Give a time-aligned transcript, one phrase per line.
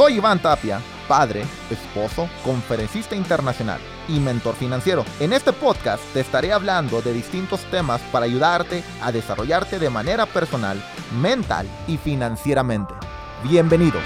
[0.00, 3.78] Soy Iván Tapia, padre, esposo, conferencista internacional
[4.08, 5.04] y mentor financiero.
[5.20, 10.24] En este podcast te estaré hablando de distintos temas para ayudarte a desarrollarte de manera
[10.24, 10.82] personal,
[11.20, 12.94] mental y financieramente.
[13.44, 14.02] Bienvenidos.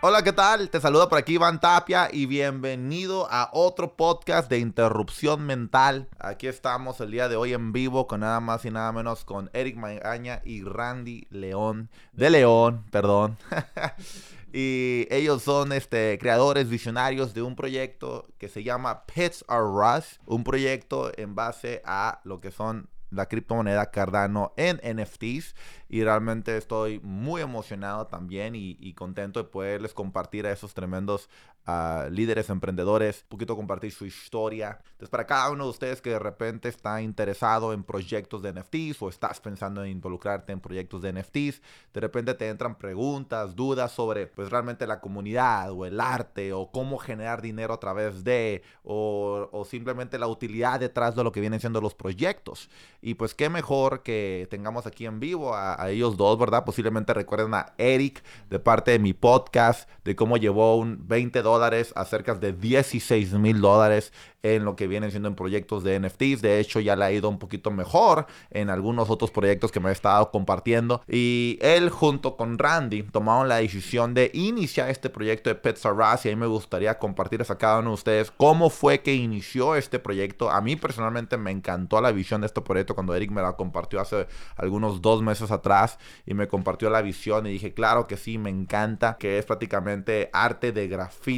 [0.00, 0.70] Hola, ¿qué tal?
[0.70, 6.08] Te saluda por aquí Iván Tapia y bienvenido a otro podcast de interrupción mental.
[6.18, 9.50] Aquí estamos el día de hoy en vivo con nada más y nada menos con
[9.52, 13.36] Eric Magaña y Randy León, de León, perdón.
[14.52, 19.66] y ellos son este, creadores visionarios de un proyecto que se llama Pets Are
[19.98, 25.54] Us, un proyecto en base a lo que son la criptomoneda Cardano en NFTs
[25.88, 31.30] y realmente estoy muy emocionado también y, contento de poderles compartir a esos tremendos
[31.68, 34.78] ah, líderes emprendedores, un poquito compartir su historia.
[34.82, 39.02] Entonces, para cada uno de ustedes que de repente está interesado en proyectos de NFTs
[39.02, 41.60] o estás pensando en involucrarte en proyectos de NFTs,
[41.92, 46.70] de repente te entran preguntas, dudas sobre pues realmente la comunidad o el arte o
[46.70, 51.40] cómo generar dinero a través de o, o simplemente la utilidad detrás de lo que
[51.40, 52.70] vienen siendo los proyectos.
[53.02, 56.64] Y pues qué mejor que tengamos aquí en vivo a, a, ellos dos, ¿verdad?
[56.64, 61.57] Posiblemente recuerden a Eric de parte de mi podcast, de cómo llevó un 20 dólares
[61.62, 66.42] a cerca de 16 mil dólares en lo que vienen siendo en proyectos de NFTs.
[66.42, 69.88] De hecho, ya le ha ido un poquito mejor en algunos otros proyectos que me
[69.88, 71.02] ha estado compartiendo.
[71.08, 75.94] Y él junto con Randy tomaron la decisión de iniciar este proyecto de Pets R.
[76.24, 79.74] Y a mí me gustaría compartirles a cada uno de ustedes cómo fue que inició
[79.74, 80.50] este proyecto.
[80.50, 84.00] A mí personalmente me encantó la visión de este proyecto cuando Eric me la compartió
[84.00, 88.38] hace algunos dos meses atrás y me compartió la visión y dije, claro que sí,
[88.38, 90.88] me encanta, que es prácticamente arte de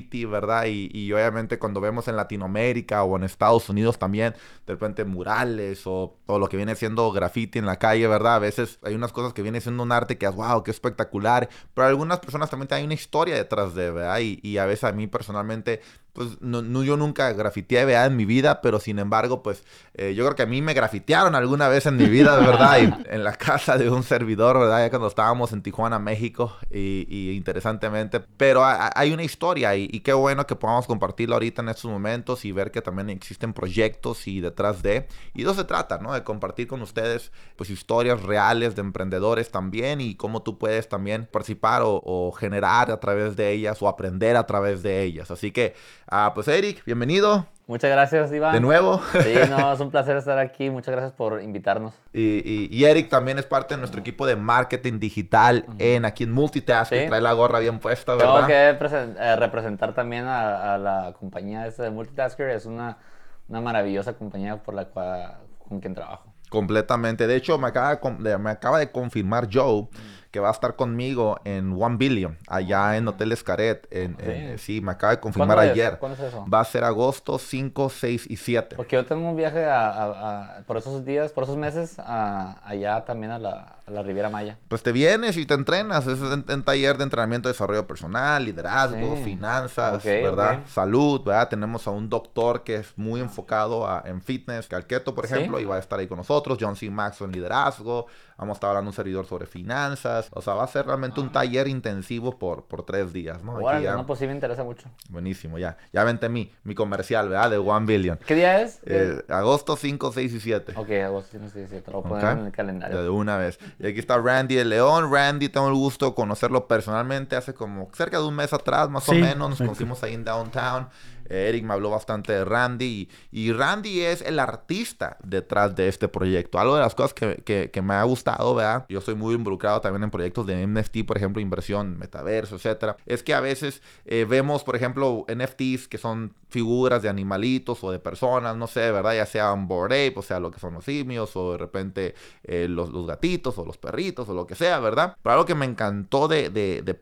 [0.03, 0.67] ¿verdad?
[0.67, 4.35] Y, y obviamente cuando vemos en Latinoamérica, o en Estados Unidos también,
[4.67, 8.37] de repente murales o, lo que viene siendo graffiti en la calle, ¿verdad?
[8.37, 11.87] A veces hay unas cosas que viene siendo un arte que wow, qué espectacular, pero
[11.87, 14.21] algunas personas también hay una historia detrás de, ¿verdad?
[14.21, 15.81] Y, y a veces a mí personalmente
[16.13, 18.07] pues no, yo nunca grafiteé ¿verdad?
[18.07, 21.35] en mi vida, pero sin embargo, pues eh, yo creo que a mí me grafitearon
[21.35, 22.79] alguna vez en mi vida, verdad,
[23.11, 24.81] en la casa de un servidor, ¿verdad?
[24.81, 30.13] Ya cuando estábamos en Tijuana, México, y, interesantemente, pero hay una historia y, y, qué
[30.13, 34.41] bueno que podamos compartirla ahorita en estos momentos y ver que también existen proyectos y
[34.41, 36.13] detrás de, y eso se trata, ¿no?
[36.13, 41.29] De compartir con ustedes, pues historias reales de emprendedores también y cómo tú puedes también
[41.31, 45.31] participar o, o generar a través de ellas o aprender a través de ellas.
[45.31, 45.75] Así que
[46.07, 47.47] Ah, pues Eric, bienvenido.
[47.71, 48.53] Muchas gracias, Iván.
[48.53, 49.01] De nuevo.
[49.13, 50.71] Sí, no, es un placer estar aquí.
[50.71, 51.95] Muchas gracias por invitarnos.
[52.13, 56.91] Y, Eric también es parte de nuestro equipo de marketing digital en aquí en Multitask.
[56.91, 58.35] Trae la gorra bien puesta, ¿verdad?
[58.35, 58.87] Tengo que
[59.21, 62.51] eh, representar también a, la compañía esta de Multitasker.
[62.51, 62.99] Es una,
[63.47, 66.35] una maravillosa compañía por la cual, con quien trabajo.
[66.49, 67.29] Completamente.
[67.29, 69.89] De hecho, me acaba de, me acaba de confirmar Joe
[70.31, 73.87] que va a estar conmigo en One Billion, allá en Hotel Escaret.
[73.91, 74.81] En, sí.
[74.81, 75.99] me acaba de confirmar ayer.
[75.99, 76.47] ¿Cuándo es eso?
[76.53, 78.77] Va a ser agosto 5, 6 y 7.
[78.77, 83.39] Porque yo tengo un viaje a, por esos días, por esos meses, allá también a
[83.39, 84.59] la, la, Riviera Maya.
[84.69, 86.07] Pues te vienes y te entrenas.
[86.07, 90.61] Es un, taller de entrenamiento de desarrollo personal, liderazgo, finanzas, ¿verdad?
[90.67, 91.49] Salud, ¿verdad?
[91.49, 95.77] Tenemos a un doctor que es muy enfocado en fitness, Calqueto, por ejemplo, y va
[95.77, 96.59] a estar ahí con nosotros.
[96.61, 96.91] John C.
[96.91, 98.07] Max en liderazgo.
[98.41, 100.31] Vamos a estar hablando un servidor sobre finanzas.
[100.33, 101.33] O sea, va a ser realmente un ah.
[101.33, 103.61] taller intensivo por, por tres días, ¿no?
[103.61, 104.89] Bueno, no, pues sí me interesa mucho.
[105.11, 105.77] Buenísimo, ya.
[105.93, 107.51] Ya vente mi, mi comercial, ¿verdad?
[107.51, 108.19] De One Billion.
[108.27, 108.81] ¿Qué día es?
[108.87, 110.73] Eh, agosto 5, 6 y 7.
[110.75, 111.91] Ok, agosto 5, 6 y 7.
[111.93, 113.03] Lo poner en el calendario.
[113.03, 113.59] De una vez.
[113.83, 115.11] Y aquí está Randy de León.
[115.11, 119.09] Randy, tengo el gusto de conocerlo personalmente hace como cerca de un mes atrás, más
[119.09, 119.49] o menos.
[119.49, 120.89] Nos conocimos ahí en Downtown.
[121.31, 126.59] Eric me habló bastante de Randy y, Randy es el artista detrás de este proyecto.
[126.59, 128.85] Algo de las cosas que, me ha gustado, ¿verdad?
[128.89, 132.97] Yo soy muy involucrado también en proyectos de NFT, por ejemplo, inversión, metaverso, etcétera.
[133.07, 137.93] Es que a veces eh, vemos, por ejemplo, NFTs que son figuras de animalitos o
[137.93, 139.15] de personas, no sé, ¿verdad?
[139.15, 142.15] Ya sea un board ape, o sea, lo que son los simios, o de repente
[142.43, 145.17] eh, los, gatitos, o los perritos, o lo que sea, ¿verdad?
[145.23, 146.97] Pero algo que me encantó de, de, de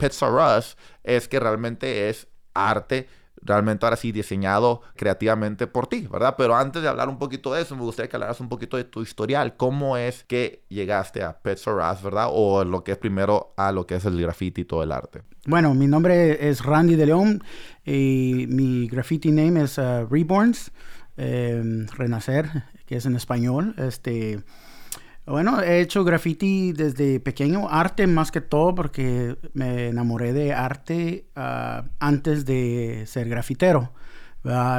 [1.03, 3.07] es que realmente es arte
[3.41, 6.35] realmente ahora sí diseñado creativamente por ti, ¿verdad?
[6.37, 8.83] Pero antes de hablar un poquito de eso, me gustaría que hablaras un poquito de
[8.83, 9.55] tu historial.
[9.57, 12.27] ¿Cómo es que llegaste a Pets R Us, ¿verdad?
[12.31, 15.23] O lo que es primero a lo que es el graffiti y todo el arte.
[15.45, 17.43] Bueno, mi nombre es Randy de León
[17.85, 20.71] y mi graffiti name es uh, Reborns,
[21.17, 23.75] eh, Renacer, que es en español.
[23.77, 24.43] Este
[25.29, 31.27] bueno, he hecho graffiti desde pequeño, arte más que todo porque me enamoré de arte
[31.35, 33.91] ah, antes de ser grafitero.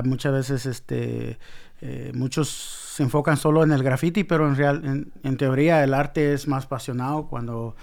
[0.05, 1.39] muchas veces este,
[1.81, 6.35] eh, muchos se enfocan solo en el graffiti, pero en, real, en, teoría el arte
[6.35, 7.77] es más apasionado cuando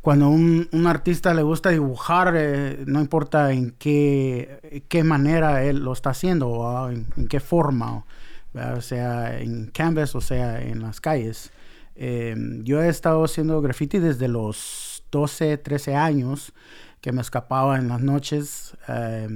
[0.00, 5.94] cuando un, artista le gusta dibujar, eh, no importa en qué, qué manera él lo
[5.94, 8.04] está haciendo, o en, en, qué forma,
[8.54, 11.50] o sea en canvas o sea en las calles.
[11.96, 16.52] Eh, yo he estado haciendo graffiti desde los 12, 13 años,
[17.00, 19.28] que me escapaba en las noches eh,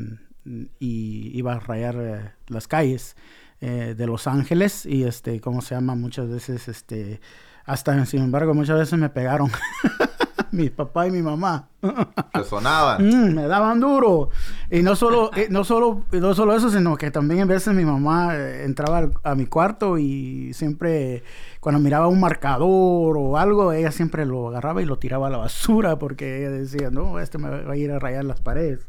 [0.78, 3.16] y iba a rayar eh, las calles
[3.60, 5.96] de Los Ángeles y este, ¿cómo se llama?
[5.96, 7.20] Muchas veces, este,
[7.64, 9.50] hasta sin embargo, muchas veces me pegaron.
[10.52, 11.68] mi papá y mi mamá.
[12.32, 13.06] Te sonaban.
[13.06, 14.30] Mm, me daban duro.
[14.70, 17.84] Y no solo, eh, no, solo, no solo eso, sino que también a veces mi
[17.84, 21.22] mamá eh, entraba a mi cuarto y siempre,
[21.60, 25.38] cuando miraba un marcador o algo, ella siempre lo agarraba y lo tiraba a la
[25.38, 28.88] basura porque ella decía, no, este me va a ir a rayar las paredes.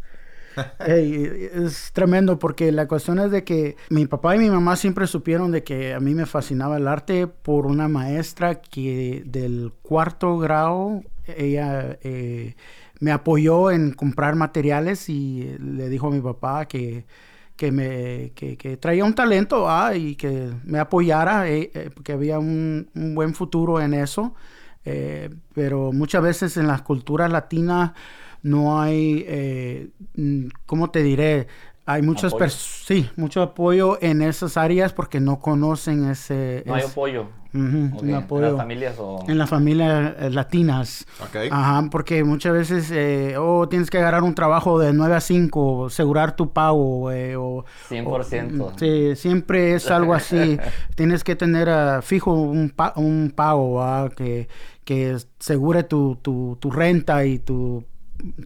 [0.79, 5.51] es tremendo porque la cuestión es de que mi papá y mi mamá siempre supieron
[5.51, 11.01] de que a mí me fascinaba el arte por una maestra que del cuarto grado
[11.37, 12.55] ella eh,
[12.99, 17.05] me apoyó en comprar materiales y le dijo a mi papá que,
[17.55, 22.89] que me que, traía un talento y que me apoyara, eh, eh, que había un,
[22.93, 24.33] buen futuro en eso.
[25.53, 27.91] pero muchas veces en las culturas latinas
[28.41, 29.91] no hay,
[30.65, 31.47] ¿cómo te diré?
[31.85, 36.63] Hay muchas sí, mucho apoyo en esas áreas porque no conocen ese...
[36.65, 37.27] No hay apoyo.
[37.53, 39.25] ¿En las familias o...?
[39.27, 41.05] En las familias eh, latinas.
[41.51, 45.87] Ajá, porque muchas veces, eh, oh, tienes que agarrar un trabajo de 9 a 5,
[45.87, 47.65] asegurar tu pago, eh, o...
[47.89, 48.73] 100%.
[48.77, 50.59] sí, siempre es algo así.
[50.95, 54.47] tienes que tener uh, fijo un, un pago, que,
[54.83, 57.83] que asegure tu, tu, tu renta y tu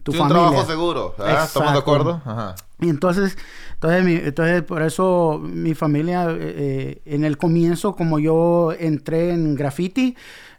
[0.02, 2.20] tu un trabajo seguro, ¿estamos de acuerdo?
[2.24, 2.54] Ajá.
[2.80, 3.36] Y entonces,
[3.74, 9.54] entonces, entonces, por eso mi familia, eh, eh, en el comienzo, como yo entré en
[9.54, 10.16] graffiti,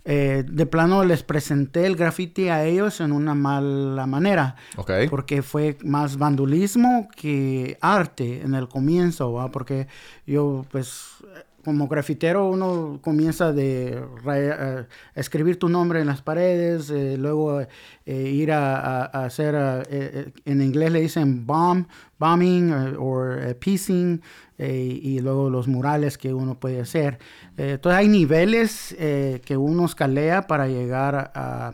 [0.08, 4.56] eh, de plano les presenté el graffiti a ellos en una mala manera.
[5.10, 9.50] Porque fue más vandulismo que arte en el comienzo, ¿va?
[9.50, 9.88] Porque
[10.28, 11.16] yo, pues,
[11.66, 14.86] como grafitero uno comienza de eh,
[15.16, 17.68] escribir tu nombre en las paredes, eh, luego eh,
[18.06, 19.56] ir a, hacer,
[20.46, 21.88] en inglés le dicen bomb,
[22.20, 23.26] bombing o
[23.60, 24.22] piecing,
[24.58, 27.18] y luego los murales que uno puede hacer.
[27.58, 31.74] entonces hay niveles que uno escalea para llegar a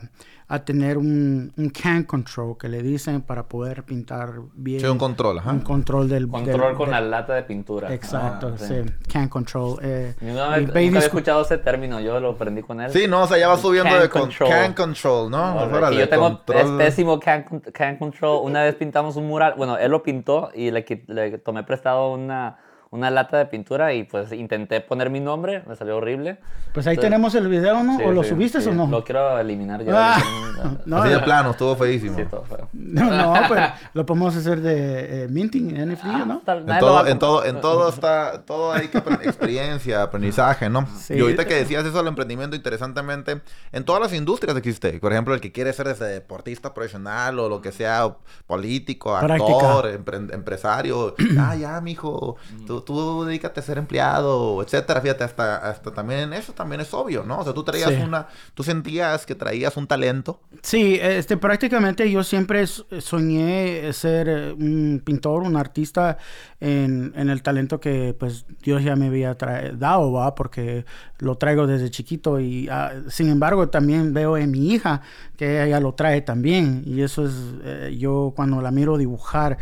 [0.60, 4.80] tener un, un, can control que le dicen para poder pintar bien.
[4.80, 5.50] Sí, un control, ajá.
[5.50, 6.28] Un control del...
[6.28, 7.92] Control con la lata de pintura.
[7.92, 8.82] Exacto, ah, sí.
[9.10, 9.78] Can control.
[9.82, 12.90] Eh, nunca había escuchado ese término, yo lo aprendí con él.
[12.90, 14.50] Sí, no, o sea, ya va subiendo de control.
[14.50, 15.90] can control, ¿no?
[15.92, 16.42] yo tengo
[16.78, 18.44] pésimo can, can control.
[18.44, 22.58] Una vez pintamos un mural, bueno, él lo pintó y le, le tomé prestado una
[22.92, 26.36] una lata de pintura y pues intenté poner mi nombre, me salió horrible.
[26.74, 27.96] Pues ahí tenemos el video, ¿no?
[27.96, 28.86] ¿O lo subiste o no?
[28.86, 30.16] Lo quiero eliminar ya.
[30.16, 30.22] Ah,
[30.84, 32.16] no, Así de plano, estuvo feísimo.
[32.16, 32.68] Sí, todo feo.
[32.92, 33.62] No, no, pues
[33.94, 36.42] lo podemos hacer de eh, minting, NFT, ah, ¿no?
[36.46, 40.86] en, todo, en, todo, en todo está, todo hay que experiencia, aprendizaje, ¿no?
[41.08, 43.40] Y ahorita que decías eso del emprendimiento, interesantemente,
[43.72, 45.00] en todas las industrias existe.
[45.00, 48.16] Por ejemplo, el que quiere ser ese deportista profesional o lo que sea,
[48.46, 51.14] político, actor, empresario.
[51.38, 52.36] ah, ya, mijo,
[52.66, 55.00] tú tú, dedícate a ser empleado, etcétera.
[55.00, 57.40] Fíjate, hasta, hasta también eso también es obvio, ¿no?
[57.40, 60.40] O sea, tú traías una, tú sentías que traías un talento.
[60.62, 66.18] Sí, este, prácticamente yo siempre soñé ser eh, un pintor, un artista
[66.60, 70.34] en, en el talento que pues Dios ya me había dado, ¿va?
[70.34, 70.84] Porque
[71.18, 75.02] lo traigo desde chiquito y ah, sin embargo también veo en mi hija
[75.42, 77.32] que ella lo trae también y eso es,
[77.64, 79.58] eh, yo cuando la miro dibujar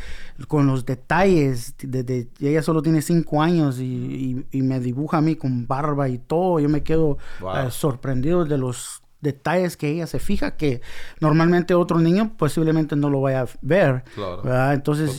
[0.47, 5.67] con los detalles, de, ella solo tiene cinco años y, me dibuja a mí con
[5.67, 10.57] barba y todo, yo me quedo eh, sorprendido de los detalles que ella se fija
[10.57, 10.83] que
[11.19, 14.05] normalmente otro niño posiblemente no lo vaya a ver.
[14.15, 14.73] Claro.
[14.73, 15.19] Entonces,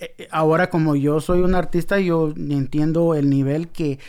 [0.00, 4.00] eh, ahora como yo soy un artista, yo entiendo el nivel que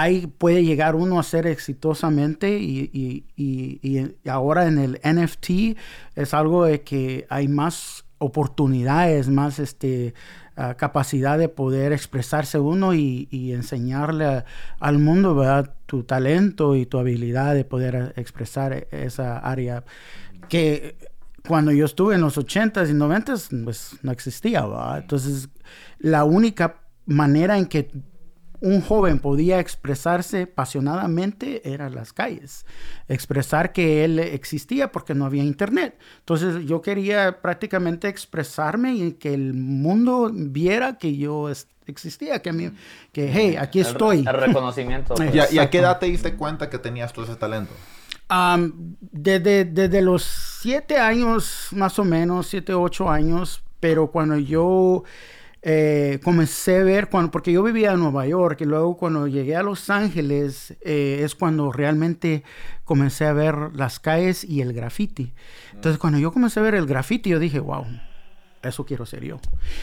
[0.00, 3.24] ahí puede llegar uno a ser exitosamente y,
[4.28, 5.78] ahora en el NFT
[6.16, 10.14] es algo de que hay más oportunidades, más este,
[10.56, 14.44] ah, capacidad de poder expresarse uno y, enseñarle
[14.80, 15.74] al mundo ¿verdad?
[15.86, 19.84] tu talento y tu habilidad de poder expresar esa área
[20.48, 20.96] que
[21.46, 24.64] cuando yo estuve en los 80s y 90s pues no existía.
[24.96, 25.48] Entonces
[25.98, 27.90] la única manera en que
[28.64, 32.64] un joven podía expresarse apasionadamente era las calles,
[33.08, 35.98] expresar que él existía porque no había internet.
[36.20, 41.50] Entonces yo quería prácticamente expresarme y que el mundo viera que yo
[41.86, 42.70] existía, que, mí,
[43.12, 44.20] que hey, aquí estoy.
[44.20, 45.14] El, reconocimiento.
[45.52, 47.72] ¿Y, a, qué edad te diste cuenta que tenías todo ese talento?
[49.12, 55.04] desde, desde los siete años, más o menos, siete, ocho años, pero cuando yo
[55.66, 59.56] eh, comencé a ver, cuando, porque yo vivía en Nueva York y luego cuando llegué
[59.56, 62.44] a Los Ángeles eh, es cuando realmente
[62.84, 65.32] comencé a ver las calles y el graffiti.
[65.72, 67.86] Entonces cuando yo comencé a ver el graffiti yo dije, wow,
[68.62, 69.40] eso quiero ser yo.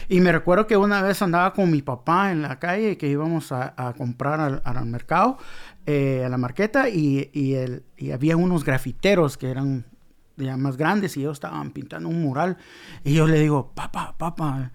[0.08, 3.50] Y me recuerdo que una vez andaba con mi papá en la calle que íbamos
[3.50, 5.38] a, comprar al, mercado,
[5.86, 9.84] eh, a la marqueta, y, y, el, y había unos grafiteros que eran
[10.36, 12.56] ya más grandes y ellos estaban pintando un mural.
[13.02, 14.70] Y yo le digo, papá, papá,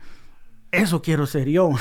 [0.71, 1.71] eso quiero ser yo.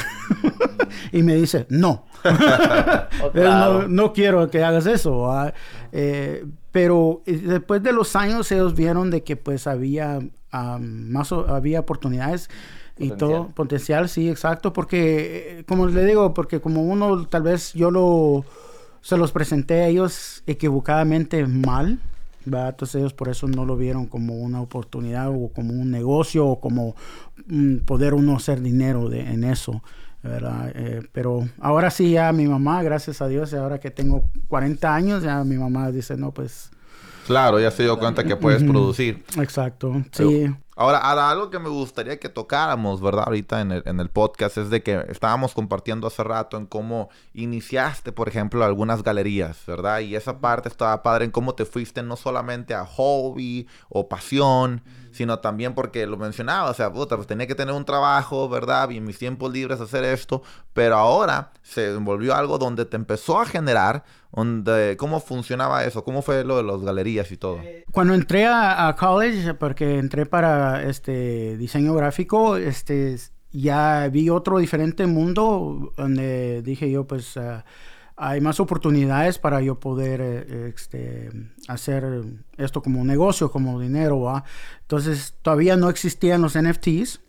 [1.13, 2.07] y me dice, no.
[3.35, 5.31] Oh, no, quiero que hagas eso.
[5.93, 10.21] Eh, pero eh, después de los años ellos vieron de que pues había
[10.53, 12.49] más había oportunidades
[12.99, 17.73] y todo potencial sí exacto porque eh, como le digo porque como uno tal vez
[17.75, 18.45] yo lo
[19.03, 21.99] se los presenté a ellos equivocadamente mal
[22.47, 26.61] entonces ellos por eso no lo vieron como una oportunidad o como un negocio o
[26.61, 26.95] como
[27.47, 29.83] mm, poder uno hacer dinero de, en eso.
[30.23, 30.73] ¿verdad?
[30.75, 35.23] Eh, pero ahora sí ya mi mamá, gracias a Dios, ahora que tengo 40 años,
[35.23, 36.71] ya mi mamá dice, no, pues...
[37.27, 39.25] Claro, ya se dio cuenta que puedes producir.
[39.37, 40.53] Exacto, sí.
[40.79, 43.25] Ahora, algo que me gustaría que tocáramos, ¿verdad?
[43.27, 47.09] Ahorita en el, en el podcast es de que estábamos compartiendo hace rato en cómo
[47.33, 50.01] iniciaste, por ejemplo, algunas galerías, ¿verdad?
[50.01, 54.83] Y esa parte estaba padre en cómo te fuiste no solamente a hobby o pasión,
[55.13, 58.91] sino también porque lo mencionaba, o sea, puta, pues tenía que tener un trabajo, ¿verdad?
[58.91, 60.43] Y en mis tiempos libres hacer esto,
[60.75, 66.05] pero ahora se envolvió algo donde te empezó a generar, donde, ¿cómo funcionaba eso?
[66.05, 67.61] ¿Cómo fue lo de las galerías y todo?
[67.91, 73.17] Cuando entré a, a college, porque entré para este diseño gráfico, este
[73.53, 77.65] ya vi otro diferente mundo donde dije yo pues ah,
[78.17, 81.31] hay más oportunidades para yo poder eh, este,
[81.69, 82.23] hacer
[82.57, 84.43] esto como negocio, como dinero,
[84.81, 87.21] Entonces todavía no existían los NFTs.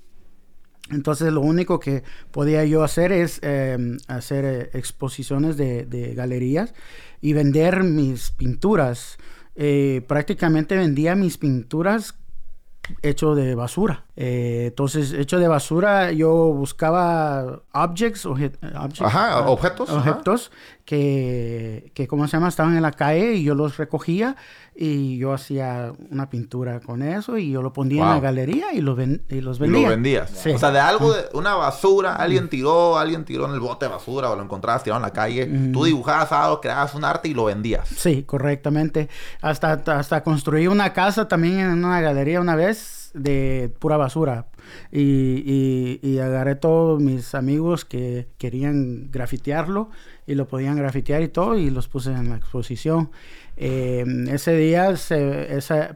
[0.90, 6.74] Entonces lo único que podía yo hacer es em, hacer eh, exposiciones de, de, galerías
[7.20, 9.18] y vender mis pinturas.
[9.56, 12.16] Eh, prácticamente vendía mis pinturas
[13.02, 14.06] hecho de basura.
[14.16, 20.52] Eh, entonces, hecho de basura, yo buscaba objects, ah, objetos, objetos
[20.86, 22.48] que, que, ¿cómo se llama?
[22.48, 24.36] Estaban en la calle y yo los recogía
[24.80, 28.82] y yo hacía una pintura con eso y yo lo ponía en la galería y,
[28.82, 29.80] lo y los vendía.
[29.80, 30.46] Y lo vendías.
[30.46, 33.92] O sea, de algo, de una basura, alguien tiró, alguien tiró en el bote de
[33.92, 37.34] basura o lo encontrabas tirado en la calle, tú dibujabas algo, creabas un arte y
[37.34, 37.88] lo vendías.
[37.88, 39.10] Sí, correctamente.
[39.42, 44.48] Hasta, hasta construí una casa también en una galería una vez de pura basura.
[44.92, 49.90] Y, y, agarré todos mis amigos que querían grafitearlo
[50.26, 53.10] y lo podían grafitear y todo y los puse en la exposición.
[53.56, 54.94] Eh, ese día,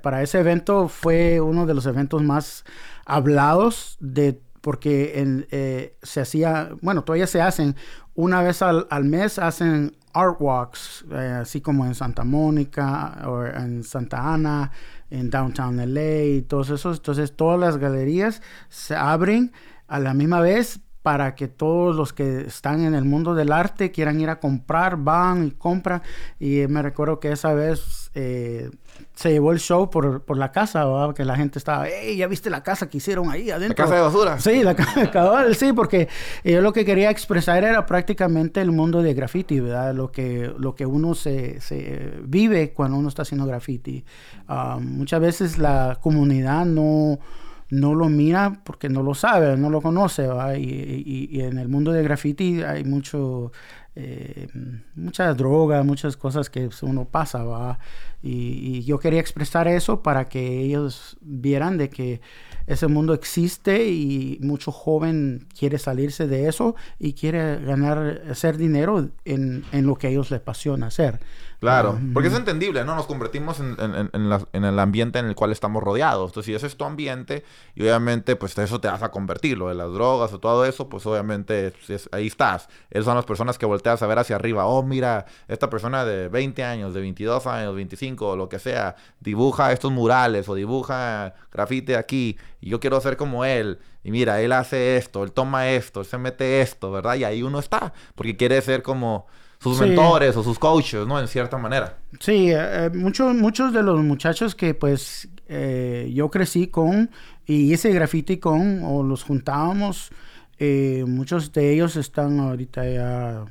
[0.01, 2.63] para ese evento fue uno de los eventos más
[3.05, 5.11] hablados de porque
[5.51, 7.75] eh, se hacía, bueno, todavía se hacen,
[8.13, 13.83] una vez al, mes hacen art walks, eh, así como en Santa Mónica o en
[13.83, 14.71] Santa Ana,
[15.11, 16.97] en Downtown LA y todos esos.
[16.97, 19.51] Entonces todas las galerías se abren
[19.87, 23.91] a la misma vez para que todos los que están en el mundo del arte
[23.91, 26.01] quieran ir a comprar, van y compran.
[26.39, 28.69] Y me recuerdo que esa vez eh,
[29.15, 31.13] se llevó el show por, por la casa, ¿verdad?
[31.13, 33.83] que la gente estaba, hey, ¿ya viste la casa que hicieron ahí adentro?
[33.83, 34.39] La casa de basura.
[34.39, 36.07] Sí, la casa de basura, sí, porque
[36.43, 39.93] yo lo que quería expresar era prácticamente el mundo de graffiti, ¿verdad?
[39.93, 44.03] Lo que, lo que uno se, se vive cuando uno está haciendo graffiti.
[44.47, 47.19] Ah, muchas veces la comunidad no
[47.71, 50.27] no lo mira porque no lo sabe, no lo conoce.
[50.57, 53.51] Y, en el mundo de graffiti hay mucho,
[53.95, 54.47] eh,
[54.95, 57.43] mucha droga, muchas cosas que uno pasa.
[57.43, 57.79] ¿va?
[58.21, 62.21] Y, yo quería expresar eso para que ellos vieran de que
[62.67, 69.09] ese mundo existe y mucho joven quiere salirse de eso y quiere ganar, hacer dinero
[69.25, 71.19] en, en lo que a ellos les apasiona hacer.
[71.61, 72.95] Claro, porque es entendible, ¿no?
[72.95, 76.31] Nos convertimos en, en, el ambiente en el cual estamos rodeados.
[76.31, 77.45] Entonces, si ese es tu ambiente,
[77.75, 80.89] y obviamente, pues eso te vas a convertir, lo de las drogas o todo eso,
[80.89, 81.71] pues obviamente
[82.11, 82.67] ahí estás.
[82.89, 84.65] Esas son las personas que volteas a ver hacia arriba.
[84.67, 88.95] Oh, mira, esta persona de 20 años, de 22 años, 25, o lo que sea,
[89.19, 93.79] dibuja estos murales o dibuja grafite aquí, y yo quiero ser como él.
[94.03, 97.15] Y mira, él hace esto, él toma esto, él se mete esto, ¿verdad?
[97.15, 99.27] Y ahí uno está, porque quiere ser como
[99.59, 101.19] sus mentores o sus coaches, ¿no?
[101.19, 101.97] En cierta manera.
[102.19, 107.11] Sí, eh, eh, muchos, muchos de los muchachos que pues eh, yo crecí con
[107.45, 110.11] y hice graffiti con o los juntábamos,
[111.07, 113.45] muchos de ellos están ahorita ya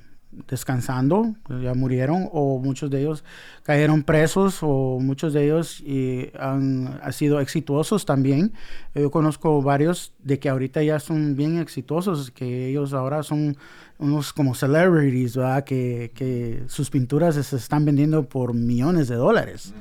[0.48, 3.24] descansando, ya murieron, o muchos de ellos
[3.62, 5.82] cayeron presos, o muchos de ellos
[6.38, 8.52] han, sido exitosos también.
[8.94, 13.56] Yo conozco varios de que ahorita ya son bien exitosos, que ellos ahora son
[13.98, 19.74] unos como celebrities, que sus pinturas se están vendiendo por millones de dólares.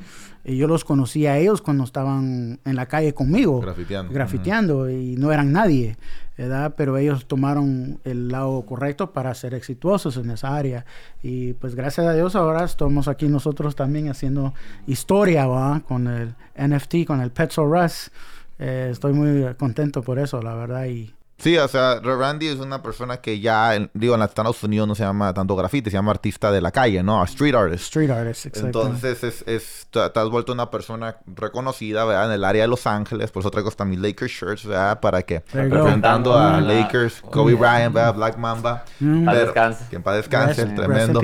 [0.43, 3.60] Y yo los conocí a ellos cuando estaban en la calle conmigo.
[3.62, 4.13] Grafiteando.
[4.13, 5.98] Grafiteando y no eran nadie,
[6.38, 6.74] ¿verdad?
[6.77, 10.86] Pero ellos tomaron el lado correcto para ser exitosos en esa área.
[11.22, 14.53] Y pues gracias a Dios ahora estamos aquí nosotros también haciendo
[14.88, 15.81] historia, ¿verdad?
[15.84, 18.08] Con el NFT, con el Petrol Rush.
[18.60, 20.86] Eh, estoy muy contento por eso, la verdad.
[20.86, 24.96] Y Sí, o sea, Randy es una persona que ya, digo, en Estados Unidos no
[24.96, 27.24] se llama tanto graffiti, se llama artista de la calle, ¿no?
[27.24, 27.84] Street artist.
[27.84, 28.84] Street artist, exacto.
[28.84, 32.25] Entonces, es, es, te, has vuelto una persona reconocida, ¿verdad?
[32.25, 35.00] En el área de Los Ángeles, por eso traigo hasta mis Lakers shirts, ¿verdad?
[35.00, 38.15] Para que, representando a Lakers, Kobe Bryant, ¿verdad?
[38.15, 38.84] Black Mamba.
[39.00, 39.29] Mm.
[39.29, 39.86] Descanse.
[39.89, 41.22] Que en paz descanse, tremendo.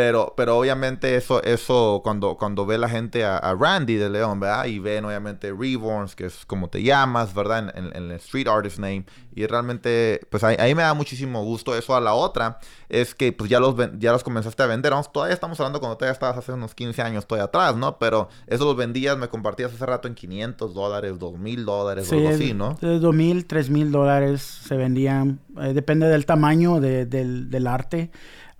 [0.00, 4.64] Pero, pero obviamente eso, eso cuando, cuando ve la gente a, Randy de León, ¿verdad?
[4.64, 7.70] Y ven obviamente Reborns, que es como te llamas, ¿verdad?
[7.76, 9.04] En, el street artist name.
[9.34, 11.94] Y realmente, pues ahí, ahí, me da muchísimo gusto eso.
[11.94, 14.92] A la otra es que pues ya los, ya los comenzaste a vender.
[14.92, 17.98] Vamos, todavía estamos hablando cuando todavía estabas hace unos 15 años todavía atrás, ¿no?
[17.98, 22.54] Pero eso los vendías, me compartías hace rato en 500 dólares, 2000 dólares, algo así,
[22.54, 22.78] ¿no?
[22.80, 25.40] De 2000, 3000 dólares se vendían.
[25.60, 28.10] Eh, depende del tamaño de, del, del arte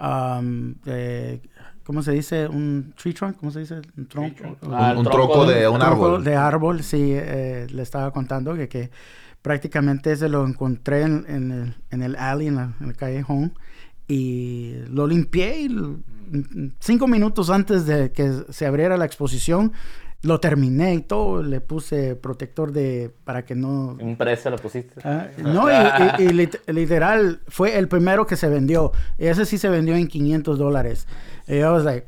[0.00, 1.40] um, eh,
[1.84, 2.48] ¿cómo se dice?
[2.48, 3.80] Un tree trunk, ¿cómo se dice?
[3.96, 4.56] Un tronco.
[4.70, 6.24] Ah, un, tronco de un árbol.
[6.24, 8.90] De árbol, sí, eh, le estaba contando que, que
[9.42, 13.54] prácticamente se lo encontré en, en, el, en el alley, en, la, en el callejón,
[14.08, 15.68] y lo limpié y
[16.78, 19.72] cinco minutos antes de que se abriera la exposición,
[20.22, 23.96] lo terminé y todo, le puse protector de para que no...
[23.98, 25.00] ¿Un precio lo pusiste?
[25.02, 25.68] Ah, no,
[26.18, 26.28] y,
[26.72, 28.92] literal, fue el primero que se vendió.
[29.16, 31.06] Ese sí se vendió en 500 dólares.
[31.48, 32.06] Y yo was like,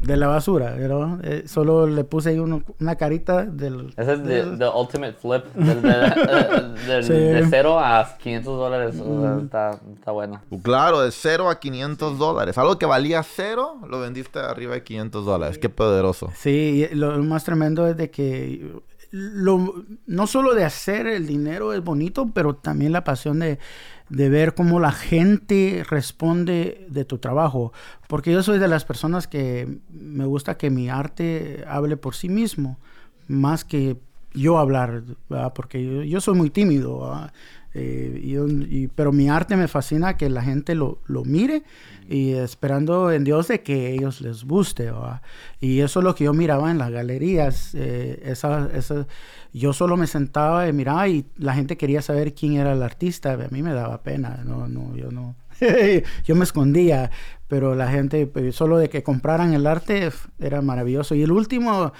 [0.00, 1.18] de la basura, ¿no?
[1.22, 3.92] Eh, solo le puse ahí una carita del...
[3.96, 5.82] Ese es el ultimate flip, del,
[7.06, 9.44] de, cero a 500 dólares, mm.
[9.44, 10.40] está, está, bueno.
[10.62, 12.56] Claro, de cero a 500 dólares.
[12.58, 15.58] Algo que valía cero, lo vendiste arriba de 500 dólares.
[15.58, 16.30] Qué poderoso.
[16.36, 21.82] Sí, lo más tremendo es de que lo, no solo de hacer el dinero es
[21.82, 23.58] bonito, pero también la pasión de,
[24.08, 27.72] de, ver cómo la gente responde de tu trabajo.
[28.06, 32.28] Porque yo soy de las personas que me gusta que mi arte hable por sí
[32.28, 32.78] mismo,
[33.26, 33.98] más que
[34.34, 35.02] yo hablar,
[35.54, 37.30] porque yo, soy muy tímido.
[37.78, 41.62] Eh, pero mi arte me fascina que la gente lo, lo, mire
[42.08, 44.90] y esperando en Dios de que ellos les guste.
[45.60, 47.74] Y eso es lo que yo miraba en las galerías.
[47.74, 49.06] Eh, esa, esa,
[49.52, 53.32] yo solo me sentaba y miraba y la gente quería saber quién era el artista.
[53.32, 55.36] A mí me daba pena, no, no, yo no.
[56.24, 57.10] yo me escondía,
[57.46, 61.14] pero la gente, pues, solo de que compraran el arte era maravilloso.
[61.14, 61.92] Y el último,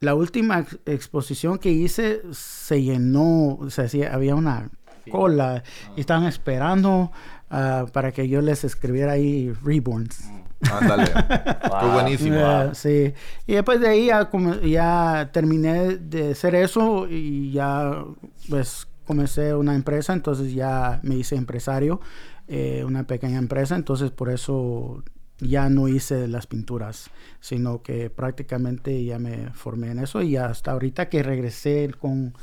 [0.00, 4.70] la última exposición que hice se llenó, o sea, había una
[5.10, 5.62] cola
[5.96, 7.10] y estaban esperando
[7.50, 10.30] uh, para que yo les escribiera ahí Reborns.
[10.70, 11.06] Ándale.
[11.80, 12.74] Fue buenísimo.
[12.74, 13.12] sí.
[13.46, 14.28] Y después de ahí ya,
[14.64, 18.04] ya, terminé de hacer eso y ya
[18.48, 22.00] pues comencé una empresa, entonces ya me hice empresario,
[22.48, 25.04] eh, una pequeña empresa, entonces por eso
[25.38, 30.72] ya no hice las pinturas, sino que prácticamente ya me formé en eso y hasta
[30.72, 32.34] ahorita que regresé con,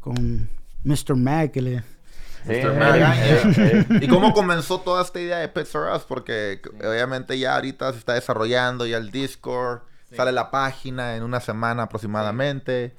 [0.00, 0.48] con
[0.84, 1.16] Mr.
[1.16, 1.82] Mag, que le,
[4.00, 6.02] ¿Y cómo comenzó toda esta idea de Pets R Us?
[6.02, 9.82] Porque obviamente ya ahorita se está desarrollando ya el Discord,
[10.14, 12.94] sale la página en una semana aproximadamente.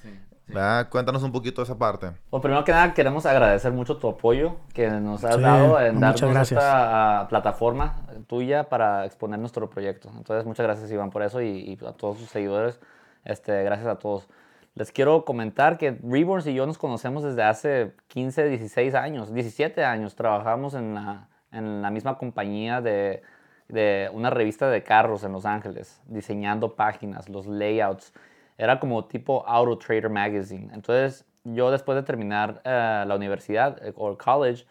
[0.89, 2.11] Cuéntanos un poquito de esa parte.
[2.29, 6.51] Bueno, primero que nada queremos agradecer mucho tu apoyo que nos has dado en darnos
[6.51, 10.11] esta plataforma tuya para exponer nuestro proyecto.
[10.15, 12.79] Entonces, muchas gracias Iván por eso y, y a todos sus seguidores.
[13.25, 14.27] Este, gracias a todos.
[14.75, 19.83] Les quiero comentar que Reborns y yo nos conocemos desde hace 15, 16 años, 17
[19.83, 20.15] años.
[20.15, 23.21] Trabajamos en la, en la misma compañía de,
[23.67, 28.13] de, una revista de carros en Los Ángeles, diseñando páginas, los layouts.
[28.57, 30.73] Era como tipo Auto Trader Magazine.
[30.73, 34.65] Entonces, yo después de terminar eh, la universidad eh, o el college,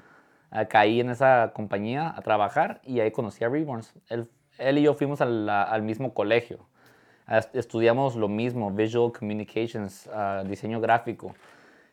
[0.51, 3.95] eh, caí en esa compañía a trabajar y ahí conocí a Reborns.
[4.09, 6.72] Él, él y yo fuimos al, al mismo colegio
[7.53, 11.35] estudiamos lo mismo, Visual Communications, ah, diseño gráfico.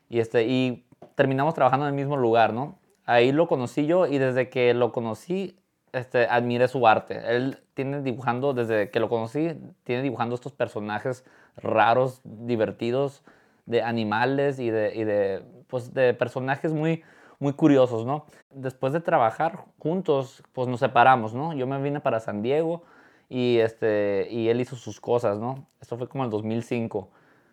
[0.09, 2.77] Y, este, y terminamos trabajando en el mismo lugar, ¿no?
[3.05, 5.57] Ahí lo conocí yo y desde que lo conocí,
[5.93, 7.21] este, admiré su arte.
[7.35, 11.25] Él tiene dibujando, desde que lo conocí, tiene dibujando estos personajes
[11.57, 13.23] raros, divertidos,
[13.65, 17.03] de animales y de, y de, pues, de personajes muy,
[17.39, 18.25] muy curiosos, ¿no?
[18.49, 21.53] Después de trabajar juntos, pues nos separamos, ¿no?
[21.53, 22.83] Yo me vine para San Diego
[23.29, 25.67] y, este, y él hizo sus cosas, ¿no?
[25.79, 27.09] Esto fue como el 2005.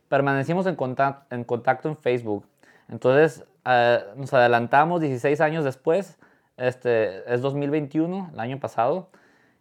[0.09, 2.47] Permanecimos en, contacto en, contacto en Facebook.
[2.89, 6.19] Entonces eh, nos adelantamos 16 años después,
[6.57, 9.09] este, es 2021, el año pasado,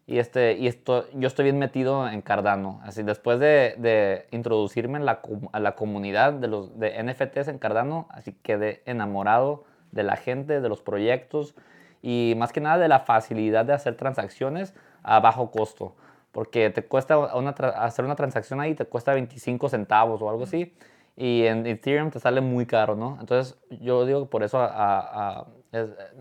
[0.07, 2.79] y, este, y esto, yo estoy bien metido en Cardano.
[2.83, 7.57] Así, después de, de introducirme en la, a la comunidad de, los, de NFTs en
[7.57, 11.55] Cardano, así quedé enamorado de la gente, de los proyectos
[12.03, 15.95] y más que nada de la facilidad de hacer transacciones a bajo costo.
[16.35, 20.75] Porque te cuesta una, hacer una transacción ahí, te cuesta 25 centavos o algo así.
[21.15, 23.17] Y en Ethereum te sale muy caro, ¿no?
[23.21, 24.59] Entonces yo digo que por eso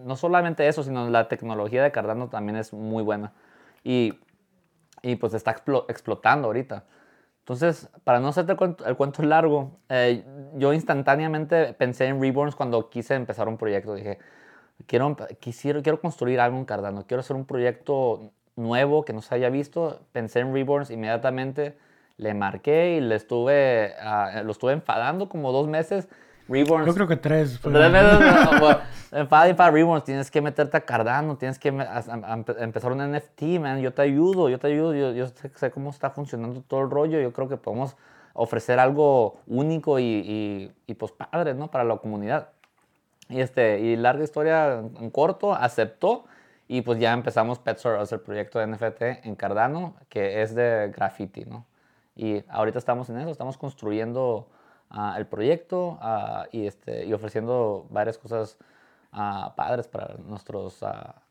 [0.05, 3.33] no solamente eso, sino la tecnología de Cardano también es muy buena
[3.83, 4.21] y,
[5.03, 5.51] y pues está
[5.89, 6.85] explotando ahorita.
[7.41, 8.53] Entonces, para no hacerte
[8.87, 10.25] el cuento, largo, eh,
[10.55, 13.97] yo instantáneamente pensé en Reborns cuando quise empezar un proyecto.
[13.97, 14.21] Dije,
[14.87, 19.35] quiero, quisiera, quiero construir algo en Cardano, quiero hacer un proyecto nuevo que no se
[19.35, 20.01] haya visto.
[20.13, 21.77] Pensé en Reborns inmediatamente,
[22.17, 26.09] le marqué y le estuve, ah, lo estuve enfadando como dos meses
[26.49, 26.87] Reborns.
[26.87, 27.59] Yo creo que tres.
[27.65, 33.81] en para Reborns tienes que meterte a Cardano, tienes que empezar un NFT, man.
[33.81, 35.13] Yo te ayudo, yo te ayudo.
[35.13, 37.21] Yo, sé, cómo está funcionando todo el rollo.
[37.21, 37.97] Yo creo que podemos
[38.35, 41.71] ofrecer algo único y, y, pues padre, ¿no?
[41.71, 42.49] Para la comunidad.
[43.31, 46.27] Y, este, y larga historia en corto, aceptó.
[46.75, 51.45] Y pues ya empezamos hacer el proyecto de NFT en Cardano, que es de graffiti,
[51.45, 51.65] ¿no?
[52.17, 54.49] Y ahorita estamos en eso, estamos construyendo
[55.17, 56.01] el proyecto
[56.51, 58.59] y, este, y ofreciendo varias cosas
[59.57, 60.85] padres para nuestros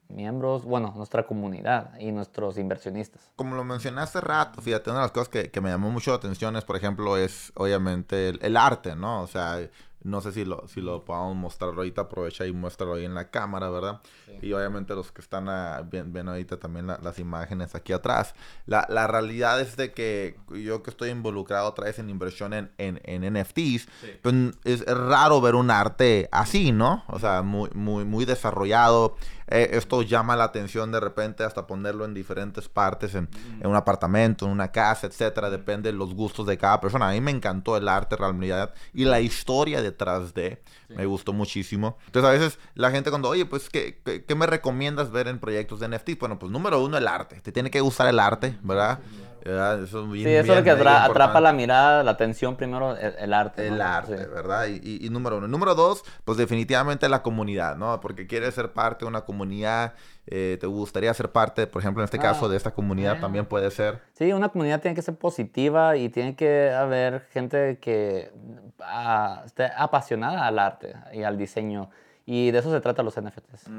[0.07, 3.29] miembros, bueno, nuestra comunidad y nuestros inversionistas.
[3.35, 6.17] Como lo mencionaste rato, fíjate, una de las cosas que, que me llamó mucho la
[6.17, 9.21] atención es, por ejemplo, es obviamente el, el arte, ¿no?
[9.21, 9.59] O sea,
[10.03, 13.29] no sé si lo, si lo podamos mostrar ahorita, aprovecha y muéstralo ahí en la
[13.29, 14.01] cámara, ¿verdad?
[14.41, 15.45] Y obviamente los que están
[15.89, 18.35] ven, ahorita también las imágenes aquí atrás.
[18.65, 22.71] La, la, realidad es de que yo que estoy involucrado otra vez en inversión en,
[22.77, 23.87] en, en NFTs,
[24.21, 27.03] pues es raro ver un arte así, ¿no?
[27.07, 29.15] O sea, muy, muy, muy desarrollado.
[29.47, 33.75] Eh, esto llama la atención de repente hasta ponerlo en diferentes partes, en, en, un
[33.75, 35.49] apartamento, en una casa, etcétera.
[35.49, 37.09] Depende de los gustos de cada persona.
[37.09, 40.61] A mí me encantó el arte, realidad, y la historia detrás de.
[40.89, 41.97] Me gustó muchísimo.
[42.07, 45.79] Entonces, a veces la gente cuando, oye, pues, ¿qué, ¿qué, me recomiendas ver en proyectos
[45.79, 46.19] de NFT?
[46.19, 47.39] Bueno, pues, número uno, el arte.
[47.41, 48.99] Te tiene que gustar el arte, ¿verdad?
[49.43, 53.67] Eso es sí, eso es lo que atrapa la mirada, la atención primero, el, arte.
[53.67, 54.67] El arte, ¿verdad?
[54.67, 55.49] Y, y, número uno.
[55.49, 57.99] Número dos, pues definitivamente la comunidad, ¿no?
[57.99, 59.95] Porque quieres ser parte de una comunidad,
[60.27, 63.69] eh, te gustaría ser parte, por ejemplo, en este caso, de esta comunidad también puede
[63.69, 63.99] ser.
[64.13, 68.31] Sí, una comunidad tiene que ser positiva y tiene que haber gente que
[68.79, 71.89] ah, esté apasionada al arte y al diseño.
[72.25, 73.69] Y de eso se trata los NFTs.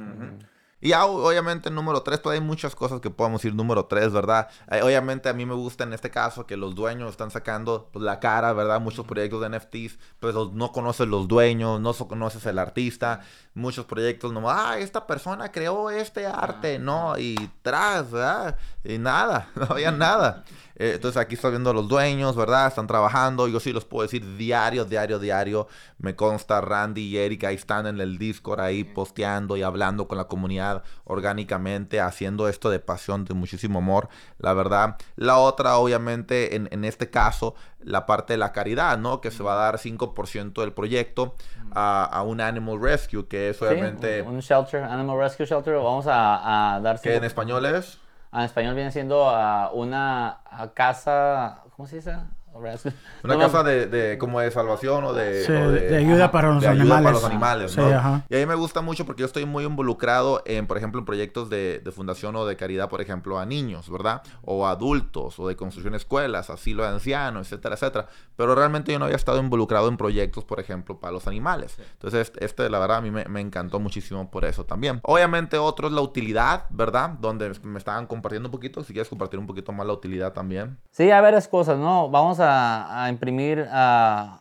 [0.85, 4.49] Y ya, obviamente, número 3, todavía hay muchas cosas que podemos ir número 3, ¿verdad?
[4.70, 8.05] Eh, obviamente, a mí me gusta en este caso que los dueños están sacando pues,
[8.05, 8.83] la cara, ¿verdad?
[8.83, 13.23] Muchos proyectos de NFTs, pues no conoces los dueños, no conoces el artista.
[13.55, 18.59] Muchos proyectos, no, ah, esta persona creó este arte, no, y tras, ¿verdad?
[18.85, 20.44] Y nada, no había nada.
[20.76, 22.66] Eh, entonces aquí estoy viendo a los dueños, ¿verdad?
[22.66, 23.48] Están trabajando.
[23.48, 25.68] Yo sí los puedo decir diario, diario, diario.
[25.98, 30.18] Me consta Randy y Erika ahí están en el Discord ahí posteando y hablando con
[30.18, 34.08] la comunidad orgánicamente, haciendo esto de pasión, de muchísimo amor,
[34.38, 34.96] la verdad.
[35.16, 39.20] La otra, obviamente, en, en este caso, la parte de la caridad, ¿no?
[39.20, 41.34] Que se va a dar 5% del proyecto
[41.72, 44.22] a, a, un Animal Rescue, que es obviamente...
[44.22, 47.00] un shelter, Animal Rescue Shelter, vamos a, a dar...
[47.00, 47.98] ¿Qué en español es?
[48.35, 50.40] En español viene siendo uh, una
[50.75, 52.16] casa, ¿cómo se dice?
[52.54, 57.02] Una casa de, de, como de salvación o de, de, ayuda para los animales.
[57.02, 58.22] Para los animales ¿no?
[58.28, 61.04] Y a mí me gusta mucho porque yo estoy muy involucrado en, por ejemplo, en
[61.04, 64.22] proyectos de, fundación o de caridad, por ejemplo, a niños, ¿verdad?
[64.42, 68.06] O a adultos, o de construcción de escuelas, asilo de ancianos, etcétera, etcétera.
[68.36, 71.76] Pero realmente yo no había estado involucrado en proyectos, por ejemplo, para los animales.
[71.94, 75.00] Entonces, este, este, la verdad, a mí me, me, encantó muchísimo por eso también.
[75.02, 77.10] Obviamente, otro es la utilidad, ¿verdad?
[77.10, 78.82] Donde me estaban compartiendo un poquito.
[78.84, 80.78] Si quieres compartir un poquito más la utilidad también.
[80.90, 82.10] Sí, hay varias cosas, ¿no?
[82.10, 83.66] Vamos a a, imprimir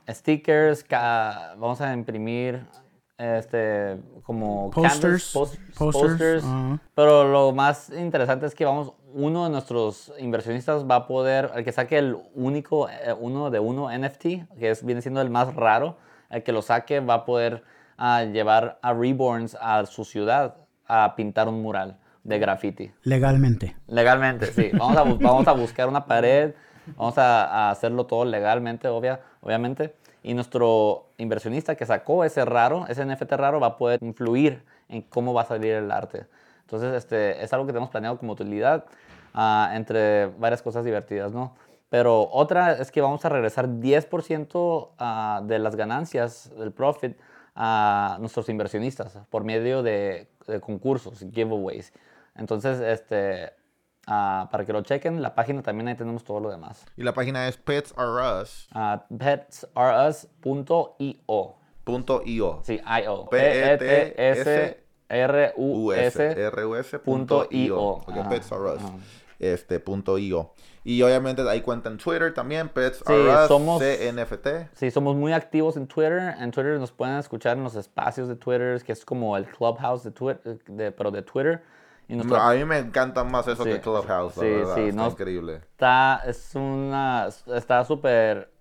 [0.10, 2.66] stickers, vamos a imprimir
[3.18, 5.38] este como posters,
[5.78, 6.44] posters,
[6.96, 11.64] pero lo más interesante es que vamos uno de nuestros inversionistas va a poder el
[11.64, 14.24] que saque el único eh, uno de uno NFT
[14.58, 15.98] que es viene siendo el más raro
[16.32, 17.64] el que lo saque va a poder
[18.32, 20.56] llevar a Reborns a su ciudad
[20.88, 22.92] a pintar un mural de graffiti.
[23.04, 23.76] Legalmente.
[23.88, 24.72] Legalmente sí.
[24.74, 26.54] Vamos a, vamos a buscar una pared
[26.98, 29.96] Vamos a, hacerlo todo legalmente, obvia, obviamente.
[30.24, 35.02] Y nuestro inversionista que sacó ese raro, ese NFT raro, va a poder influir en
[35.02, 36.26] cómo va a salir el arte.
[36.62, 38.86] Entonces, este, es algo que tenemos planeado como utilidad
[39.34, 41.54] ah, entre varias cosas divertidas, ¿no?
[41.90, 47.16] Pero otra es que vamos a regresar 10% ah, de las ganancias del profit
[47.56, 50.28] a nuestros inversionistas por medio de,
[50.62, 51.94] concursos, giveaways.
[52.36, 53.54] Entonces, este,
[54.08, 56.86] ah, para que lo chequen, la página también ahí tenemos todo lo demás.
[56.98, 58.68] Y la página es Pets Are Us.
[58.74, 60.36] Uh, petsrus.io.
[61.84, 62.62] Punto .io.
[62.64, 63.30] Sí, IO.
[63.30, 64.86] P-E-T-S-R-U-S.
[66.48, 68.02] R-U-S.io.
[68.30, 68.82] Pets Are Us.
[69.40, 70.54] Este, punto .io.
[70.86, 73.14] Y obviamente ahí cuentan Twitter también, Pets sí,
[73.48, 74.48] somos, CNFT.
[74.74, 76.36] Sí, somos muy activos en Twitter.
[76.40, 80.04] En Twitter nos pueden escuchar en los espacios de Twitter, que es como el Clubhouse
[80.04, 81.64] de Twitter, de, pero de Twitter.
[82.08, 84.42] Y a mí me encanta más eso que Clubhouse, sí,
[84.76, 85.56] Sí, está increíble.
[85.56, 88.52] Está, es una, está súper...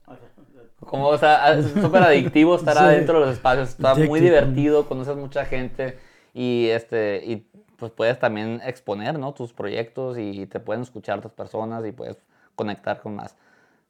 [0.81, 3.71] Como, o sea, es súper adictivo estar adentro de los espacios.
[3.71, 5.99] Está muy divertido, conoces mucha gente
[6.35, 9.33] y, este, y pues puedes también exponer, ¿no?
[9.33, 12.17] Tus proyectos y te pueden escuchar otras personas y puedes
[12.57, 13.37] conectar con más.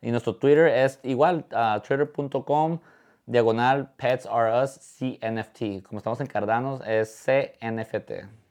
[0.00, 1.44] Y nuestro Twitter es igual,
[1.86, 2.80] twitter.com
[3.26, 5.82] diagonal pets are us CNFT.
[5.82, 8.41] Como estamos en Cardanos, es CNFT.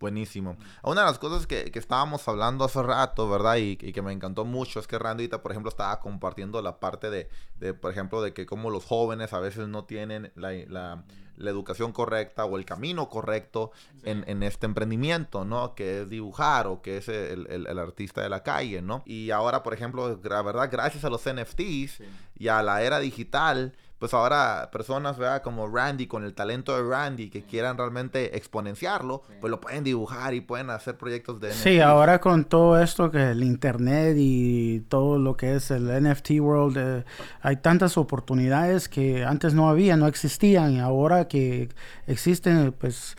[0.00, 0.56] Buenísimo.
[0.82, 3.56] Una de las cosas que, que estábamos hablando hace rato, ¿verdad?
[3.56, 7.10] Y, y, que me encantó mucho es que Randita, por ejemplo, estaba compartiendo la parte
[7.10, 7.28] de,
[7.58, 11.04] de, por ejemplo, de que como los jóvenes a veces no tienen la, la,
[11.36, 15.74] la educación correcta o el camino correcto en, en, este emprendimiento, ¿no?
[15.74, 19.02] Que es dibujar o que es el, el, el, artista de la calle, ¿no?
[19.06, 22.02] Y ahora, por ejemplo, la verdad, gracias a los NFTs
[22.36, 25.42] y a la era digital, pues ahora personas, ¿verdad?
[25.42, 30.34] Como Randy, con el talento de Randy, que quieran realmente exponenciarlo, pues lo pueden dibujar
[30.34, 31.62] y pueden hacer proyectos de NFT.
[31.62, 36.32] Sí, ahora con todo esto que el internet y todo lo que es el NFT
[36.40, 37.04] world, eh,
[37.40, 41.70] hay tantas oportunidades que antes no había, no existían y ahora que
[42.06, 43.16] existen, pues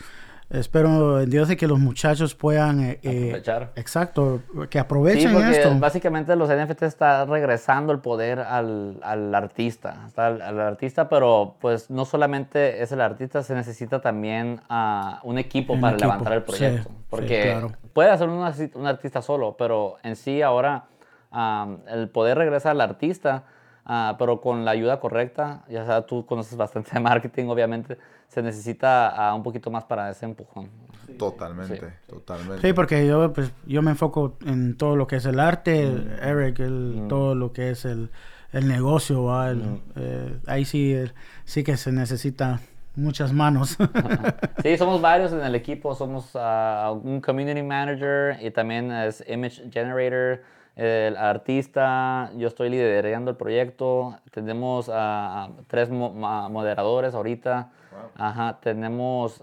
[0.48, 3.72] Espero en Dios de que los muchachos puedan eh, eh, aprovechar.
[3.74, 10.04] exacto, que aprovechen sí, porque Básicamente los NFT está regresando el poder al, al artista,
[10.06, 15.38] está al, artista, pero pues no solamente es el artista, se necesita también uh, un
[15.38, 16.90] equipo para levantar el proyecto.
[17.10, 18.38] porque puede hacer un,
[18.74, 20.84] un, artista solo, pero en sí ahora
[21.32, 23.46] um, el poder regresa al artista
[23.88, 27.96] Ah, pero con la ayuda correcta, ya sea tú conoces bastante de marketing, obviamente,
[28.26, 30.68] se necesita ah, un poquito más para ese empujón.
[31.16, 32.66] Totalmente, totalmente.
[32.66, 36.24] Sí, porque yo, pues, yo me enfoco en todo lo que es el arte, mm.
[36.24, 37.08] Eric, el, mm.
[37.08, 38.10] todo lo que es el,
[38.52, 39.78] el negocio, mm.
[39.94, 40.96] eh, ahí sí,
[41.44, 42.58] sí que se necesita
[42.96, 43.78] muchas manos.
[44.64, 49.70] sí, somos varios en el equipo, somos uh, un community manager y también es image
[49.70, 50.42] generator
[50.76, 57.70] el artista, yo estoy liderando el proyecto, tenemos a tres moderadores ahorita,
[58.14, 59.42] Ajá, tenemos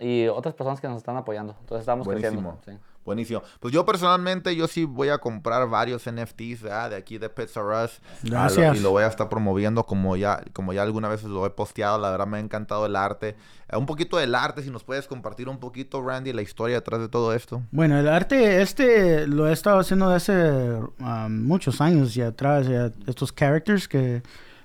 [0.00, 2.56] y otras personas que nos están apoyando, entonces estamos creciendo.
[3.04, 3.42] Buenísimo.
[3.58, 7.84] Pues yo personalmente, yo sí voy a comprar varios NFTs de aquí de Pets R
[7.84, 8.00] Us.
[8.22, 8.76] Gracias.
[8.76, 11.98] y lo voy a estar promoviendo como ya, como ya alguna vez lo he posteado.
[11.98, 13.36] La verdad me ha encantado el arte.
[13.68, 17.00] Eh, un poquito del arte, si nos puedes compartir un poquito, Randy, la historia detrás
[17.00, 17.62] de todo esto.
[17.72, 22.66] Bueno, el arte este lo he estado haciendo desde hace um, muchos años ya atrás.
[23.06, 24.22] estos characters que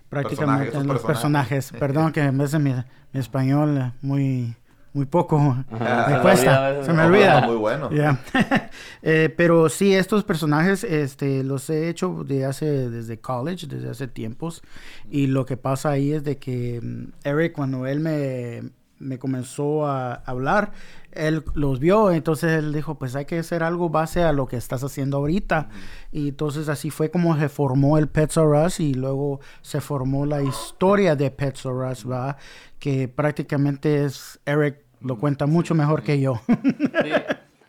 [0.10, 0.84] prácticamente...
[0.84, 1.72] los personajes.
[1.80, 2.74] Perdón que en vez de mi,
[3.14, 4.56] mi español muy
[4.98, 5.40] muy poco.
[5.70, 7.42] me cuesta, se me olvida.
[7.42, 7.90] Muy bueno.
[9.04, 14.08] eh, pero sí, estos personajes este, los he hecho de hace, desde college, desde hace
[14.08, 14.64] tiempos.
[15.10, 19.86] Y lo que pasa ahí es de que mm, Eric, cuando él me, me comenzó
[19.86, 20.72] a hablar,
[21.12, 24.58] él los vio, entonces él dijo, pues hay que hacer algo base a lo que
[24.58, 25.70] estás haciendo ahorita.
[26.12, 30.26] Y entonces así fue como se formó el Pets R Us y luego se formó
[30.26, 32.38] la historia de Pets R Us, ¿va?
[32.80, 36.40] Que prácticamente es Eric lo cuenta mucho mejor que yo.
[36.48, 37.12] Sí.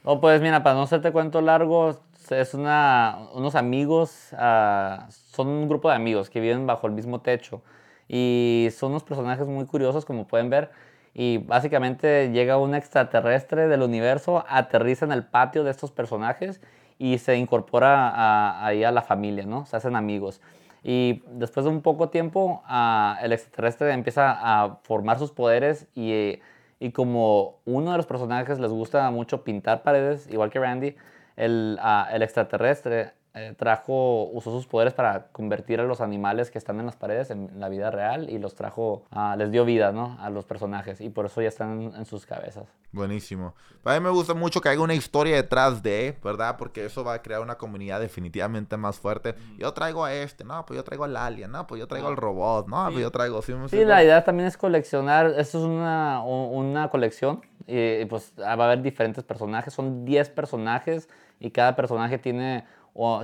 [0.05, 5.69] Oh, pues mira, para no hacerte cuento largo, es una, unos amigos, uh, son un
[5.69, 7.63] grupo de amigos que viven bajo el mismo techo
[8.09, 10.71] y son unos personajes muy curiosos como pueden ver
[11.15, 16.61] y básicamente llega un extraterrestre del universo, aterriza en el patio de estos personajes
[16.99, 19.67] y se incorpora ahí a la familia, ¿no?
[19.67, 20.41] Se hacen amigos.
[20.83, 26.39] Y después de un poco tiempo, uh, el extraterrestre empieza a formar sus poderes y
[26.81, 30.97] y como uno de los personajes les gusta mucho pintar paredes, igual que Randy,
[31.37, 36.59] el, ah, el extraterrestre eh, trajo, usó sus poderes para convertir a los animales que
[36.59, 39.05] están en las paredes en la vida real y los trajo,
[39.37, 40.17] les dio vida, ¿no?
[40.21, 42.69] A los personajes y por eso ya están en sus cabezas.
[42.91, 43.55] Buenísimo.
[43.85, 46.57] A mí me gusta mucho que haya una historia detrás de, ¿verdad?
[46.59, 49.35] Porque eso va a crear una comunidad definitivamente más fuerte.
[49.57, 52.17] Yo traigo a este, no, pues yo traigo al alien, no, pues yo traigo al
[52.17, 53.43] robot, no, pues yo traigo...
[53.43, 58.51] Sí, sí la idea también es coleccionar, esto es una, una colección y pues va
[58.51, 62.65] a haber diferentes personajes, son 10 personajes y cada personaje tiene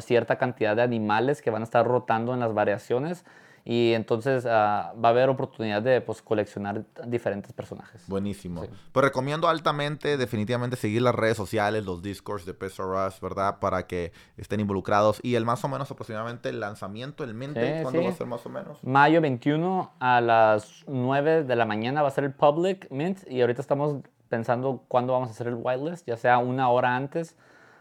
[0.01, 3.25] cierta cantidad de animales que van a estar rotando en las variaciones
[3.67, 8.05] y entonces ah, va a haber oportunidad de pues, coleccionar diferentes personajes.
[8.07, 8.67] Buenísimo.
[8.93, 13.61] Pues recomiendo altamente, definitivamente, seguir las redes sociales, los discords de PSRS, ¿verdad?
[13.61, 15.19] Para que estén involucrados.
[15.23, 18.45] Y el más o menos aproximadamente el lanzamiento, el mint ¿cuándo va a ser más
[18.45, 18.85] o menos?
[18.85, 23.41] Mayo 21 a las 9 de la mañana va a ser el public mint y
[23.41, 27.35] ahorita estamos pensando cuándo vamos a hacer el whitelist, ya sea una hora antes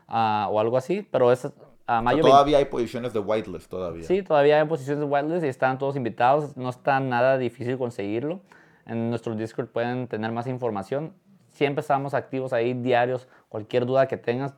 [0.08, 1.52] uh, o algo así, pero es
[1.98, 4.04] a mayo todavía hay posiciones de whitelist todavía.
[4.04, 8.42] Sí, todavía hay posiciones de whitelist y están todos invitados, no está nada difícil conseguirlo.
[8.86, 11.14] En nuestro Discord pueden tener más información.
[11.50, 13.28] Siempre estamos activos ahí diarios.
[13.50, 14.54] Cualquier duda que tengas,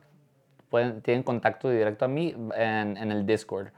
[0.68, 3.68] pueden, tienen contacto directo a mí en, en el Discord.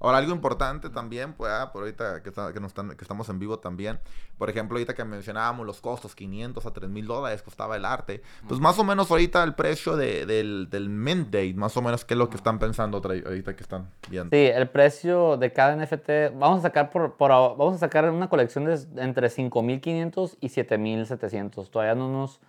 [0.00, 3.38] Ahora, algo importante también, pues, ah, por ahorita que, que, nos están, que estamos en
[3.38, 4.00] vivo también,
[4.38, 8.22] por ejemplo, ahorita que mencionábamos los costos, 500 a 3 mil dólares costaba el arte,
[8.48, 12.04] pues más o menos ahorita el precio de, del, del mint date, más o menos,
[12.04, 14.34] ¿qué es lo que están pensando ahorita que están viendo?
[14.34, 18.28] Sí, el precio de cada NFT, vamos a sacar por, por vamos a sacar una
[18.28, 22.40] colección de entre 5.500 y 7.700, todavía no nos,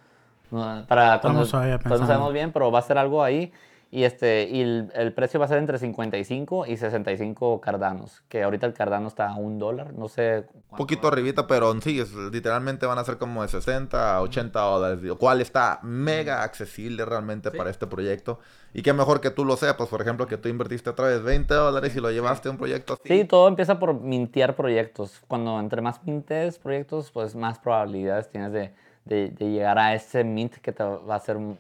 [0.88, 3.52] para, cuando, no sabemos bien, pero va a ser algo ahí.
[3.94, 8.66] Y, este, y el, precio va a ser entre 55 y 65 cardanos, que ahorita
[8.66, 10.46] el cardano está a un dólar, no sé.
[10.70, 12.02] Un poquito arribita, pero sí,
[12.32, 17.04] literalmente van a ser como de 60 a 80 dólares, lo cual está mega accesible
[17.04, 18.40] realmente para este proyecto.
[18.74, 21.54] Y qué mejor que tú lo sepas, por ejemplo, que tú invertiste otra vez 20
[21.54, 23.04] dólares y lo llevaste a un proyecto así.
[23.06, 25.22] Sí, todo empieza por mintear proyectos.
[25.28, 28.74] Cuando entre más mintes proyectos, pues más probabilidades tienes de
[29.06, 31.58] de, llegar a ese mint que te va a hacer un,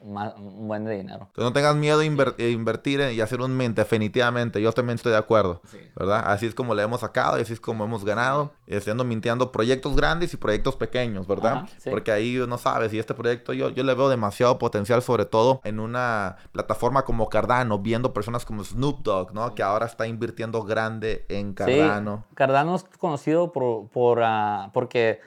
[0.67, 1.27] buen de dinero.
[1.27, 4.61] Entonces no tengas miedo de invertir y hacer un mint, definitivamente.
[4.61, 5.61] Yo también estoy de acuerdo,
[5.95, 6.23] ¿verdad?
[6.25, 9.95] Así es como le hemos sacado y así es como hemos ganado, estando minteando proyectos
[9.95, 11.67] grandes y proyectos pequeños, ¿verdad?
[11.89, 15.61] Porque ahí no sabes, y este proyecto yo, yo le veo demasiado potencial, sobre todo
[15.63, 19.55] en una plataforma como Cardano, viendo personas como Snoop Dogg, ¿no?
[19.55, 22.25] Que ahora está invirtiendo grande en Cardano.
[22.35, 25.19] Cardano es conocido por, por uh, porque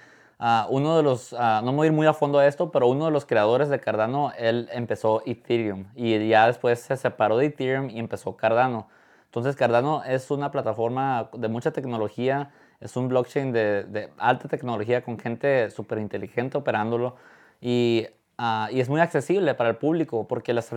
[0.46, 2.86] Ah, uno de los, ah, no voy a ir muy a fondo a esto, pero
[2.86, 7.46] uno de los creadores de Cardano, él empezó Ethereum y ya después se separó de
[7.46, 8.86] Ethereum y empezó Cardano.
[9.24, 15.18] Entonces Cardano es una plataforma de mucha tecnología, es un blockchain de, alta tecnología con
[15.18, 17.16] gente súper inteligente operándolo
[17.62, 20.70] y, ah, y, es muy accesible para el público porque, las,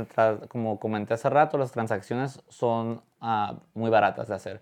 [0.47, 3.01] como comenté hace rato, las transacciones son
[3.73, 4.62] muy baratas de hacer.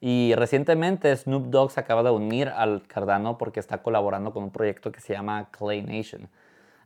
[0.00, 4.50] Y recientemente Snoop Dogg se acaba de unir al Cardano porque está colaborando con un
[4.50, 6.28] proyecto que se llama Clay Nation.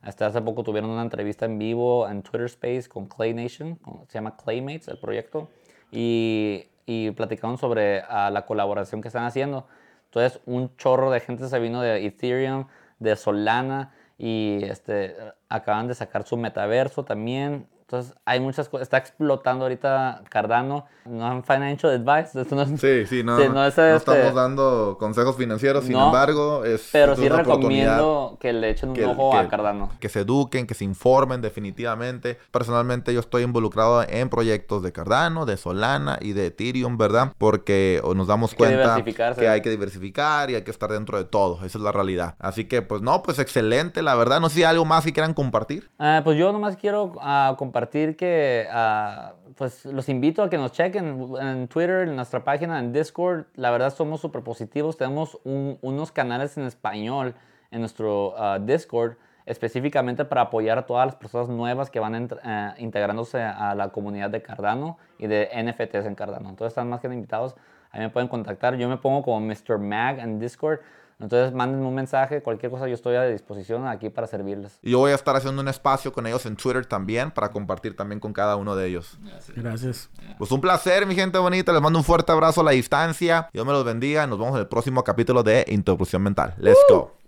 [0.01, 4.13] Hasta hace poco tuvieron una entrevista en vivo en Twitter Space con Clay Nation, se
[4.15, 5.49] llama Claymates el proyecto,
[5.91, 9.65] y, y platicaron sobre ah, la colaboración que están haciendo.
[10.05, 12.67] Entonces, un chorro de gente se vino de Ethereum,
[12.99, 15.15] de Solana, y este,
[15.49, 17.67] acaban de sacar su metaverso también.
[17.93, 18.87] Entonces, hay muchas cosas.
[18.87, 20.87] Está explotando ahorita Cardano.
[21.05, 22.55] No es financial advice.
[22.55, 26.89] no sí, sí, no, no, este estamos dando consejos financieros, sin embargo, es.
[26.91, 29.91] Pero sí recomiendo que le echen un ojo a Cardano.
[29.99, 32.39] Que se eduquen, que se informen, definitivamente.
[32.49, 37.33] Personalmente, yo estoy involucrado en proyectos de Cardano, de Solana y de Ethereum, ¿verdad?
[37.37, 41.57] Porque nos damos cuenta que hay que diversificar y hay que estar dentro de todo.
[41.57, 42.35] Esa es la realidad.
[42.39, 44.39] Así que, pues, no, pues excelente, la verdad.
[44.39, 45.91] No sé si hay algo más que quieran compartir.
[45.99, 50.71] Ah, pues yo nomás quiero uh, compartir que uh, pues los invito a que nos
[50.71, 53.45] chequen en Twitter, en nuestra página, en Discord.
[53.55, 54.97] La verdad somos súper positivos.
[54.97, 57.35] Tenemos unos canales en español
[57.71, 59.15] en nuestro ah, Discord
[59.45, 64.29] específicamente para apoyar a todas las personas nuevas que van eh, integrándose a la comunidad
[64.29, 66.49] de Cardano y de NFTs en Cardano.
[66.49, 67.55] Entonces están más que invitados.
[67.91, 68.75] Ahí me pueden contactar.
[68.75, 69.77] Yo me pongo como Mr.
[69.77, 70.79] Mag en Discord.
[71.19, 74.79] Entonces, mándenme un mensaje, cualquier cosa, yo estoy a disposición aquí para servirles.
[74.81, 77.95] Y yo voy a estar haciendo un espacio con ellos en Twitter también para compartir
[77.95, 79.17] también con cada uno de ellos.
[79.55, 80.09] Gracias.
[80.37, 81.71] Pues un placer, mi gente bonita.
[81.71, 83.49] Les mando un fuerte abrazo a la distancia.
[83.53, 84.27] Dios me los bendiga.
[84.27, 86.55] Nos vemos en el próximo capítulo de Introducción Mental.
[86.57, 87.22] Let's go.